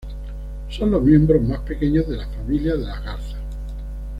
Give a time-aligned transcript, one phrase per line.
[0.67, 3.35] Son los miembros más pequeños de la familia de las garzas.